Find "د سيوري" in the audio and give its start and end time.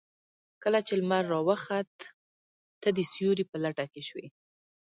2.97-3.43